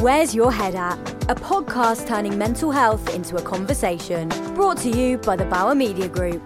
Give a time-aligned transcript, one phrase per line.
[0.00, 0.98] Where's Your Head At?
[1.24, 4.30] A podcast turning mental health into a conversation.
[4.54, 6.40] Brought to you by the Bauer Media Group.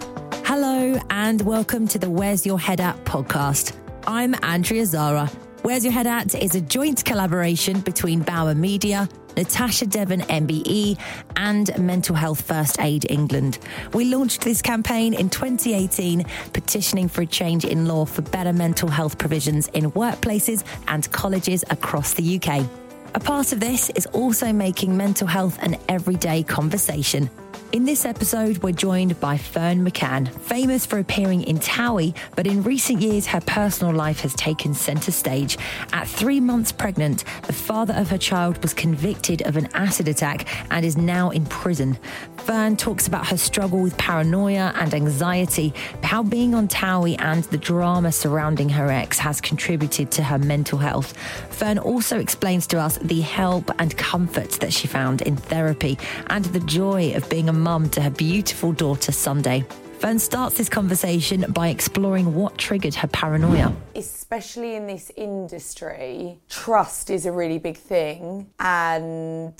[0.44, 3.76] Hello, and welcome to the Where's Your Head At podcast.
[4.08, 5.30] I'm Andrea Zara.
[5.62, 10.98] Where's Your Head At is a joint collaboration between Bauer Media, Natasha Devon MBE,
[11.36, 13.60] and Mental Health First Aid England.
[13.92, 18.88] We launched this campaign in 2018, petitioning for a change in law for better mental
[18.88, 22.68] health provisions in workplaces and colleges across the UK.
[23.16, 27.30] A part of this is also making mental health an everyday conversation.
[27.70, 32.62] In this episode, we're joined by Fern McCann, famous for appearing in Towie, but in
[32.62, 35.58] recent years, her personal life has taken centre stage.
[35.92, 40.46] At three months pregnant, the father of her child was convicted of an acid attack
[40.70, 41.98] and is now in prison.
[42.36, 47.58] Fern talks about her struggle with paranoia and anxiety, how being on Towie and the
[47.58, 51.16] drama surrounding her ex has contributed to her mental health.
[51.50, 56.44] Fern also explains to us the help and comfort that she found in therapy and
[56.46, 59.64] the joy of being a mum to her beautiful daughter Sunday.
[59.98, 63.74] Fern starts this conversation by exploring what triggered her paranoia.
[63.94, 68.50] Especially in this industry, trust is a really big thing.
[68.58, 69.54] And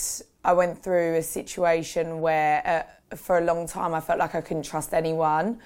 [0.45, 4.41] I went through a situation where, uh, for a long time, I felt like I
[4.41, 5.61] couldn't trust anyone.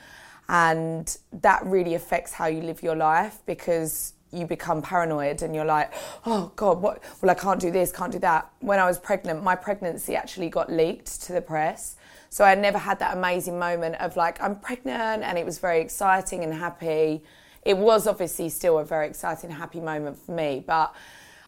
[0.48, 5.64] And that really affects how you live your life because you become paranoid and you're
[5.64, 5.92] like,
[6.26, 7.02] oh God, what?
[7.20, 8.50] Well, I can't do this, can't do that.
[8.60, 11.96] When I was pregnant, my pregnancy actually got leaked to the press.
[12.30, 15.80] So I never had that amazing moment of like, I'm pregnant, and it was very
[15.80, 17.22] exciting and happy.
[17.62, 20.94] It was obviously still a very exciting, happy moment for me, but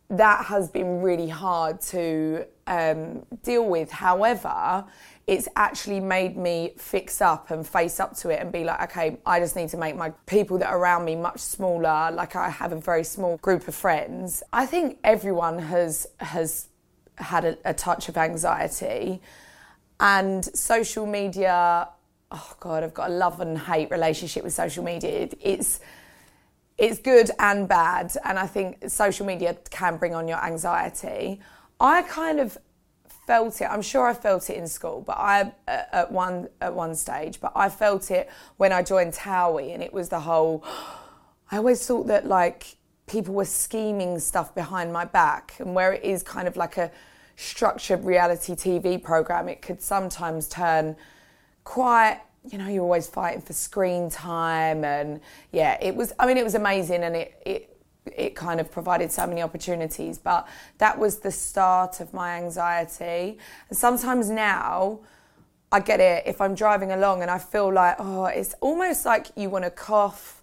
[0.08, 3.90] that has been really hard to um, deal with.
[3.90, 4.84] However,
[5.30, 9.16] it's actually made me fix up and face up to it and be like, okay,
[9.24, 12.10] I just need to make my people that are around me much smaller.
[12.10, 14.42] Like I have a very small group of friends.
[14.52, 16.66] I think everyone has has
[17.14, 19.22] had a, a touch of anxiety.
[20.00, 21.88] And social media,
[22.32, 25.10] oh God, I've got a love and hate relationship with social media.
[25.10, 25.78] It, it's
[26.76, 31.38] it's good and bad, and I think social media can bring on your anxiety.
[31.78, 32.58] I kind of
[33.30, 33.68] felt it.
[33.70, 37.40] I'm sure I felt it in school, but I at one at one stage.
[37.40, 40.64] But I felt it when I joined Towie, and it was the whole.
[41.52, 42.76] I always thought that like
[43.06, 46.90] people were scheming stuff behind my back, and where it is kind of like a
[47.36, 50.96] structured reality TV program, it could sometimes turn
[51.62, 52.20] quite,
[52.50, 54.84] you know, you're always fighting for screen time.
[54.84, 55.20] And
[55.52, 57.69] yeah, it was, I mean, it was amazing and it, it,
[58.06, 60.18] it kind of provided so many opportunities.
[60.18, 63.38] But that was the start of my anxiety.
[63.68, 65.00] And sometimes now,
[65.72, 69.28] I get it if I'm driving along and I feel like, oh, it's almost like
[69.36, 70.42] you want to cough.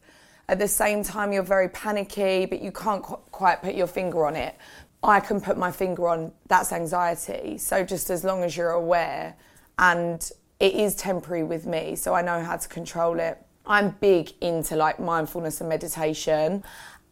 [0.50, 4.26] At the same time, you're very panicky, but you can't qu- quite put your finger
[4.26, 4.56] on it.
[5.04, 7.58] I can put my finger on that's anxiety.
[7.58, 9.36] So just as long as you're aware
[9.78, 13.38] and it is temporary with me, so I know how to control it.
[13.66, 16.64] I'm big into like mindfulness and meditation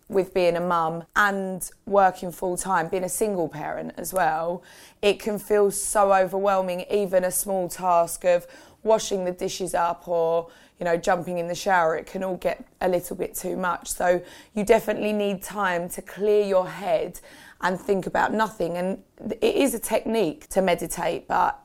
[0.08, 4.64] with being a mum and working full time, being a single parent as well.
[5.02, 8.46] It can feel so overwhelming, even a small task of
[8.84, 10.48] washing the dishes up or
[10.80, 13.92] you know jumping in the shower it can all get a little bit too much
[13.92, 14.22] so
[14.54, 17.20] you definitely need time to clear your head
[17.62, 18.78] and think about nothing.
[18.78, 19.04] And
[19.42, 21.60] it is a technique to meditate, but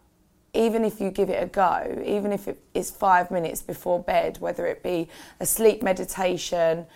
[0.55, 4.39] even if you give it a go, even if it is five minutes before bed,
[4.41, 5.09] whether it be
[5.39, 6.87] a sleep meditation,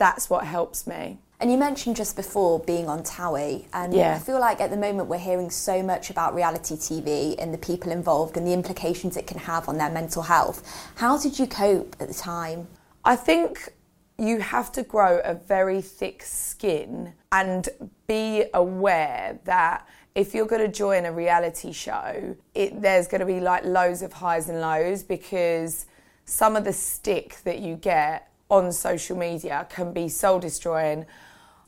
[0.00, 1.18] that's what helps me.
[1.40, 4.14] And you mentioned just before being on Towie, and yeah.
[4.14, 7.58] I feel like at the moment we're hearing so much about reality TV and the
[7.58, 10.90] people involved and the implications it can have on their mental health.
[10.96, 12.66] How did you cope at the time?
[13.04, 13.72] I think
[14.18, 17.68] you have to grow a very thick skin and
[18.06, 23.26] be aware that if you're going to join a reality show, it, there's going to
[23.26, 25.86] be like loads of highs and lows because
[26.24, 31.06] some of the stick that you get on social media can be soul destroying.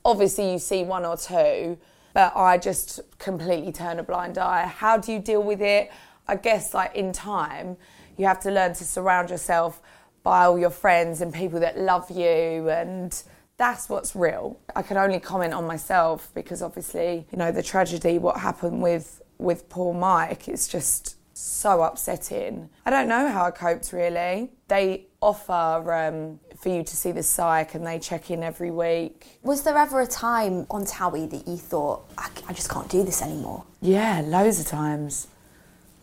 [0.04, 1.78] Obviously, you see one or two,
[2.12, 4.66] but I just completely turn a blind eye.
[4.66, 5.90] How do you deal with it?
[6.28, 7.76] I guess, like in time,
[8.16, 9.80] you have to learn to surround yourself
[10.22, 13.22] by all your friends and people that love you and
[13.56, 14.58] that's what's real.
[14.74, 19.22] I can only comment on myself because obviously, you know, the tragedy what happened with
[19.38, 22.70] with poor Mike is just so upsetting.
[22.86, 24.50] I don't know how I coped really.
[24.68, 29.38] They offer um, for you to see the psych and they check in every week.
[29.42, 33.04] Was there ever a time on Towie that you thought, I, I just can't do
[33.04, 33.64] this anymore?
[33.80, 35.28] Yeah, loads of times.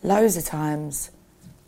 [0.02, 1.10] Loads of times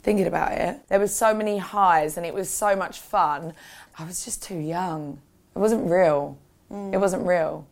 [0.02, 0.80] thinking about it.
[0.88, 3.52] There were so many highs and it was so much fun.
[3.98, 5.20] I was just too young.
[5.54, 6.38] It wasn't real.
[6.72, 6.94] Mm.
[6.94, 7.66] It wasn't real.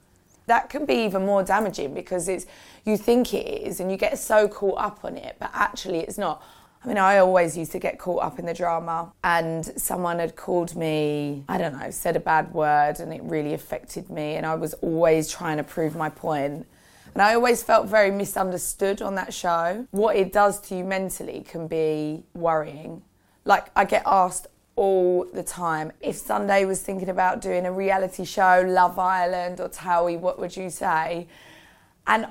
[0.47, 2.45] that can be even more damaging because it's
[2.85, 6.19] you think it is and you get so caught up on it, but actually it's
[6.19, 6.43] not.
[6.83, 10.35] I mean, I always used to get caught up in the drama, and someone had
[10.35, 14.37] called me, I don't know, said a bad word, and it really affected me.
[14.37, 16.67] And I was always trying to prove my point.
[17.13, 19.87] And I always felt very misunderstood on that show.
[19.91, 23.03] What it does to you mentally can be worrying.
[23.45, 24.47] Like, I get asked
[24.77, 29.69] all the time if Sunday was thinking about doing a reality show, Love Island or
[29.69, 31.27] Towie, what would you say?
[32.07, 32.29] And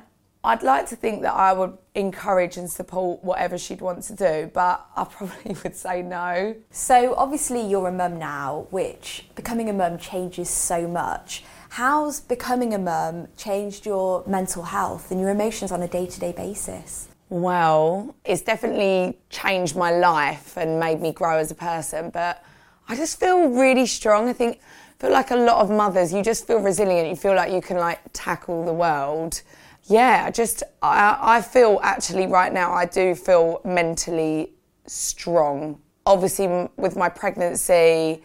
[0.49, 4.49] I'd like to think that I would encourage and support whatever she'd want to do,
[4.51, 6.55] but I probably would say no.
[6.71, 11.43] So, obviously, you're a mum now, which becoming a mum changes so much.
[11.69, 16.19] How's becoming a mum changed your mental health and your emotions on a day to
[16.19, 17.09] day basis?
[17.29, 22.43] Well, it's definitely changed my life and made me grow as a person, but
[22.87, 24.27] I just feel really strong.
[24.27, 24.57] I think
[24.97, 27.07] I feel like a lot of mothers, you just feel resilient.
[27.07, 29.43] You feel like you can like tackle the world
[29.89, 34.53] yeah, just I, I feel actually right now I do feel mentally
[34.85, 35.81] strong.
[36.05, 38.21] Obviously, with my pregnancy,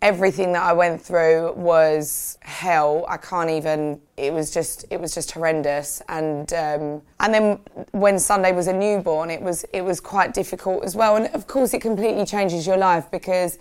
[0.00, 3.04] everything that I went through was hell.
[3.06, 4.00] I can't even.
[4.16, 4.86] It was just.
[4.90, 6.00] It was just horrendous.
[6.08, 7.60] And um, and then
[7.92, 11.16] when Sunday was a newborn, it was it was quite difficult as well.
[11.16, 13.58] And of course, it completely changes your life because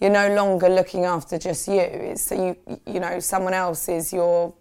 [0.00, 1.78] you're no longer looking after just you.
[1.80, 4.52] It's so you you know someone else is your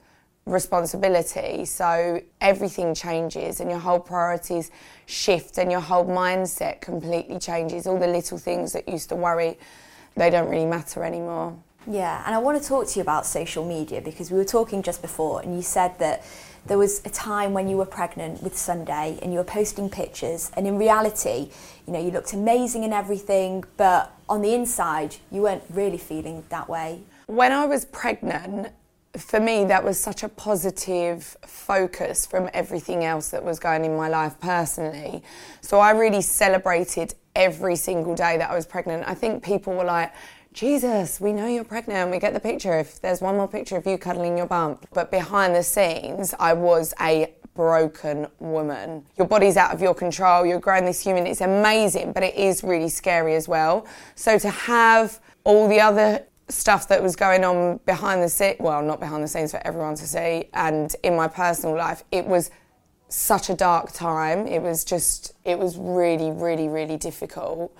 [0.46, 1.66] responsibility.
[1.66, 4.72] So everything changes and your whole priorities
[5.08, 7.88] shift and your whole mindset completely changes.
[7.88, 9.58] All the little things that used to worry,
[10.16, 11.58] they don't really matter anymore.
[11.88, 14.82] Yeah, and I want to talk to you about social media because we were talking
[14.82, 16.24] just before and you said that
[16.66, 20.52] there was a time when you were pregnant with Sunday and you were posting pictures
[20.56, 21.52] and in reality,
[21.86, 26.44] you know, you looked amazing and everything, but on the inside, you weren't really feeling
[26.50, 27.02] that way.
[27.28, 28.70] When I was pregnant,
[29.18, 33.96] for me, that was such a positive focus from everything else that was going in
[33.96, 35.24] my life personally.
[35.62, 39.08] So I really celebrated every single day that I was pregnant.
[39.08, 40.14] I think people were like,
[40.54, 42.00] Jesus, we know you're pregnant.
[42.00, 42.80] And we get the picture.
[42.80, 44.88] If there's one more picture of you cuddling your bump.
[44.94, 49.06] But behind the scenes, I was a broken woman.
[49.18, 50.46] Your body's out of your control.
[50.46, 51.26] You're growing this human.
[51.28, 53.86] It's amazing, but it is really scary as well.
[54.16, 58.82] So to have all the other stuff that was going on behind the scenes, well,
[58.82, 62.52] not behind the scenes for everyone to see, and in my personal life, it was
[63.08, 64.48] such a dark time.
[64.48, 67.76] It was just, it was really, really, really difficult.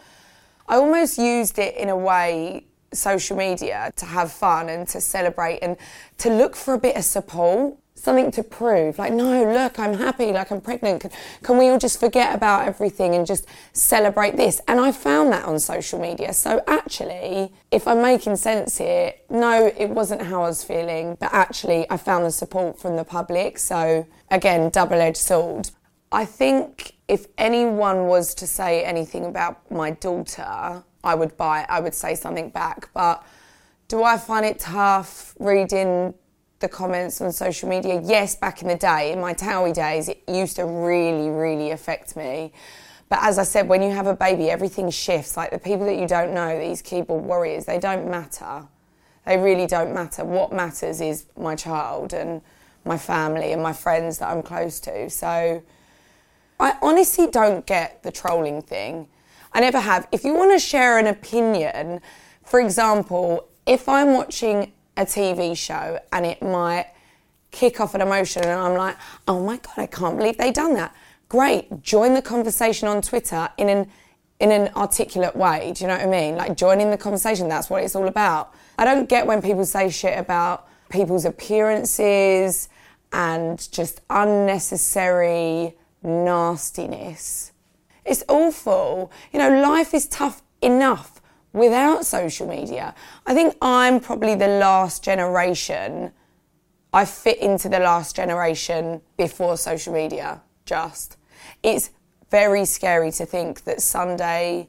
[0.68, 5.60] I almost used it in a way, social media, to have fun and to celebrate
[5.60, 5.78] and
[6.20, 8.98] to look for a bit of support something to prove.
[8.98, 11.02] Like, no, look, I'm happy, like I'm pregnant.
[11.02, 11.12] Can,
[11.44, 14.62] can, we all just forget about everything and just celebrate this?
[14.68, 16.32] And I found that on social media.
[16.32, 21.34] So actually, if I'm making sense here, no, it wasn't how I was feeling, but
[21.34, 23.58] actually, I found the support from the public.
[23.58, 25.72] So again, double edged sword.
[26.12, 31.80] I think if anyone was to say anything about my daughter, I would buy, I
[31.82, 32.90] would say something back.
[32.94, 33.26] But
[33.88, 36.14] do I find it tough reading
[36.60, 38.02] the comments on social media.
[38.04, 42.16] Yes, back in the day, in my Towie days, it used to really, really affect
[42.16, 42.52] me.
[43.10, 45.38] But as I said, when you have a baby, everything shifts.
[45.38, 48.68] Like the people that you don't know, these keyboard warriors, they don't matter.
[49.26, 50.24] They really don't matter.
[50.24, 52.42] What matters is my child and
[52.84, 55.10] my family and my friends that I'm close to.
[55.10, 55.62] So
[56.60, 59.08] I honestly don't get the trolling thing.
[59.54, 60.08] I never have.
[60.12, 62.02] If you want to share an opinion,
[62.44, 66.88] for example, if I'm watching a TV show and it might
[67.52, 68.98] kick off an emotion and I'm like,
[69.28, 70.96] oh my God, I can't believe they done that.
[71.30, 73.90] Great, join the conversation on Twitter in an
[74.40, 75.72] in an articulate way.
[75.74, 76.36] Do you know what I mean?
[76.36, 78.54] Like joining the conversation, that's what it's all about.
[78.78, 82.68] I don't get when people say shit about people's appearances
[83.14, 87.54] and just unnecessary nastiness.
[88.04, 89.12] It's awful.
[89.32, 91.22] You know, life is tough enough
[91.56, 92.94] without social media.
[93.26, 96.12] I think I'm probably the last generation.
[96.94, 101.18] I fit into the last generation before social media, just.
[101.64, 101.92] It's
[102.30, 104.68] very scary to think that Sunday.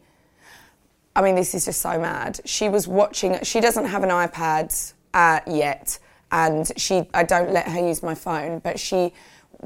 [1.16, 2.40] I mean, this is just so mad.
[2.44, 5.98] She was watching, she doesn't have an iPad uh, yet,
[6.30, 9.12] and she, I don't let her use my phone, but she,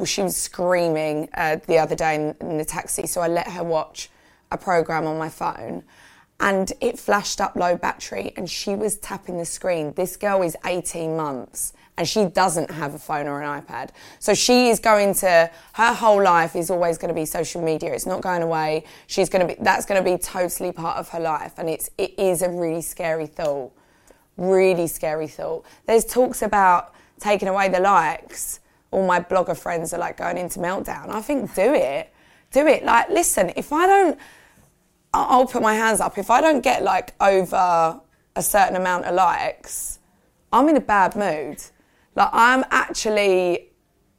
[0.07, 3.65] she was screaming uh, the other day in, in the taxi, so I let her
[3.65, 4.09] watch
[4.51, 5.83] a program on my phone
[6.41, 9.93] and it flashed up low battery and she was tapping the screen.
[9.93, 13.91] This girl is 18 months and she doesn't have a phone or an iPad.
[14.21, 17.93] So she is going to, her whole life is always going to be social media.
[17.93, 18.85] It's not going away.
[19.07, 21.53] She's going to be, that's going to be totally part of her life.
[21.59, 23.71] And it's, it is a really scary thought.
[24.39, 25.67] Really scary thought.
[25.87, 30.59] There's talks about taking away the likes, all my blogger friends are like going into
[30.59, 31.11] meltdown.
[31.11, 32.13] I think do it.
[32.51, 32.83] Do it.
[32.85, 34.19] Like, listen, if I don't,
[35.13, 36.19] I'll put my hands up.
[36.19, 38.01] If I don't get like over
[38.37, 39.99] a certain amount of likes,
[40.53, 41.63] I'm in a bad mood.
[42.17, 43.71] Like, I'm actually,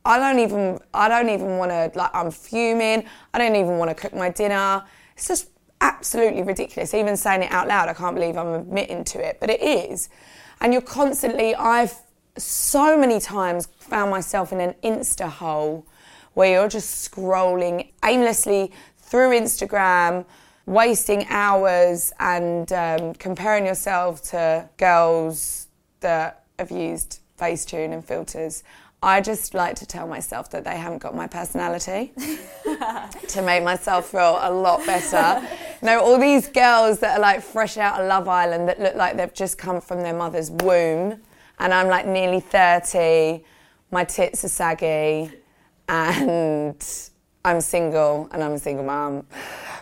[0.06, 3.06] I don't even, I don't even want to, like, I'm fuming.
[3.34, 4.84] I don't even want to cook my dinner.
[5.16, 5.50] It's just
[5.82, 6.94] absolutely ridiculous.
[6.94, 10.10] Even saying it out loud, I can't believe I'm admitting to it, but it is.
[10.62, 11.96] And you're constantly, I've
[12.38, 15.86] so many times found myself in an Insta hole
[16.34, 20.26] where you're just scrolling aimlessly through Instagram,
[20.66, 25.68] wasting hours and um, comparing yourself to girls
[26.02, 28.64] that have used Facetune and filters.
[29.04, 32.14] I just like to tell myself that they haven't got my personality
[33.30, 35.42] to make myself feel a lot better.
[35.82, 38.94] You know, all these girls that are like fresh out of Love Island that look
[38.94, 41.20] like they've just come from their mother's womb,
[41.58, 43.44] and I'm like nearly 30,
[43.90, 45.32] my tits are saggy,
[45.90, 46.76] and
[47.44, 49.26] I'm single, and I'm a single mum.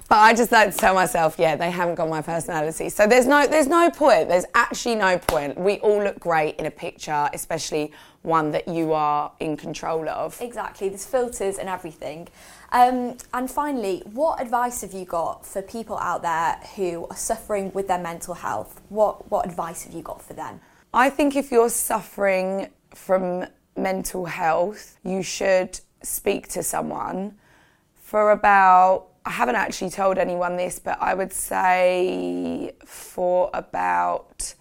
[0.10, 2.90] But I just like to tell myself, yeah, they haven't got my personality.
[2.90, 4.28] So there's no, there's no point.
[4.28, 5.56] There's actually no point.
[5.56, 7.92] We all look great in a picture, especially
[8.24, 10.42] one that you are in control of.
[10.42, 10.90] Exactly.
[10.90, 12.28] There's filters and everything.
[12.72, 17.72] Um, and finally, what advice have you got for people out there who are suffering
[17.74, 18.82] with their mental health?
[18.90, 20.60] What what advice have you got for them?
[20.92, 23.46] I think if you're suffering from
[23.78, 27.36] mental health, you should speak to someone
[27.96, 34.56] for about I haven't actually told anyone this, but I would say for about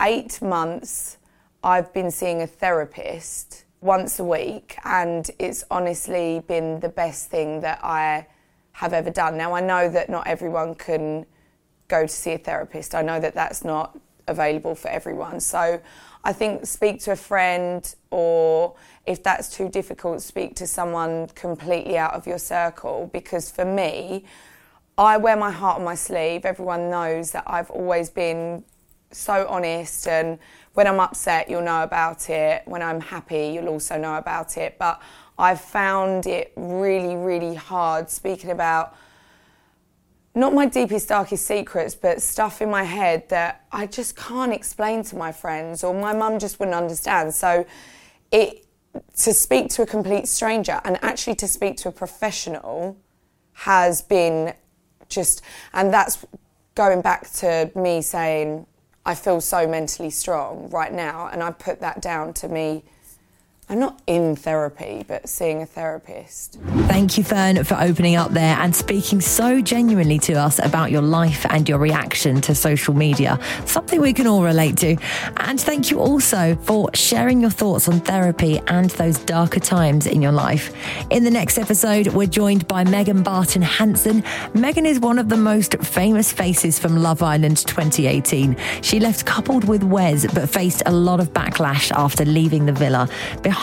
[0.00, 1.18] eight months,
[1.62, 7.60] I've been seeing a therapist once a week, and it's honestly been the best thing
[7.60, 8.28] that I
[8.72, 9.36] have ever done.
[9.36, 11.26] Now, I know that not everyone can
[11.88, 15.38] go to see a therapist, I know that that's not available for everyone.
[15.38, 15.82] So
[16.24, 18.76] I think speak to a friend, or
[19.06, 23.10] if that's too difficult, speak to someone completely out of your circle.
[23.12, 24.24] Because for me,
[24.96, 26.44] I wear my heart on my sleeve.
[26.44, 28.64] Everyone knows that I've always been
[29.10, 30.38] so honest, and
[30.74, 32.62] when I'm upset, you'll know about it.
[32.66, 34.76] When I'm happy, you'll also know about it.
[34.78, 35.02] But
[35.38, 38.94] I've found it really, really hard speaking about
[40.34, 45.02] not my deepest, darkest secrets, but stuff in my head that I just can't explain
[45.04, 47.34] to my friends or my mum just wouldn't understand.
[47.34, 47.66] So
[48.30, 48.66] it
[49.16, 52.96] to speak to a complete stranger and actually to speak to a professional
[53.52, 54.54] has been
[55.08, 56.24] just and that's
[56.74, 58.66] going back to me saying
[59.04, 62.84] I feel so mentally strong right now and I put that down to me
[63.72, 66.58] I'm not in therapy, but seeing a therapist.
[66.88, 71.00] Thank you, Fern, for opening up there and speaking so genuinely to us about your
[71.00, 73.38] life and your reaction to social media.
[73.64, 74.98] Something we can all relate to.
[75.38, 80.20] And thank you also for sharing your thoughts on therapy and those darker times in
[80.20, 80.70] your life.
[81.08, 84.22] In the next episode, we're joined by Megan Barton Hanson.
[84.52, 88.54] Megan is one of the most famous faces from Love Island 2018.
[88.82, 93.08] She left coupled with Wes, but faced a lot of backlash after leaving the villa.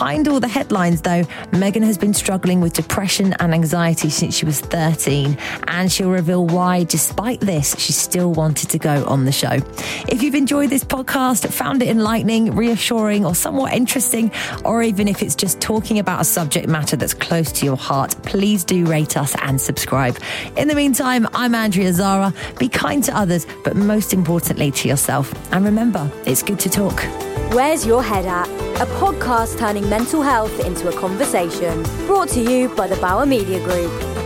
[0.00, 4.46] Behind all the headlines, though, Megan has been struggling with depression and anxiety since she
[4.46, 5.36] was 13,
[5.68, 9.60] and she'll reveal why, despite this, she still wanted to go on the show.
[10.08, 14.32] If you've enjoyed this podcast, found it enlightening, reassuring, or somewhat interesting,
[14.64, 18.16] or even if it's just talking about a subject matter that's close to your heart,
[18.22, 20.18] please do rate us and subscribe.
[20.56, 22.32] In the meantime, I'm Andrea Zara.
[22.58, 25.30] Be kind to others, but most importantly to yourself.
[25.52, 27.04] And remember, it's good to talk.
[27.52, 28.46] Where's Your Head At?
[28.80, 31.82] A podcast turning mental health into a conversation.
[32.06, 34.19] Brought to you by the Bauer Media Group.